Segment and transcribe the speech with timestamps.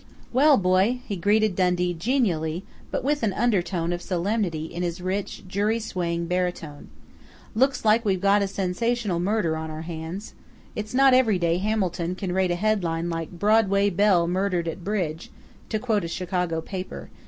[0.33, 5.43] "Well, boy!" he greeted Dundee genially but with an undertone of solemnity in his rich,
[5.47, 6.89] jury swaying baritone.
[7.53, 10.33] "Looks like we've got a sensational murder on our hands.
[10.75, 15.29] It's not every day Hamilton can rate a headline like 'BROADWAY BELLE MURDERED AT BRIDGE'
[15.69, 17.11] to quote a Chicago paper....